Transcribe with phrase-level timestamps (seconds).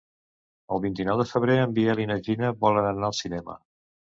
[0.75, 3.61] El vint-i-nou de febrer en Biel i na Gina volen anar al cinema.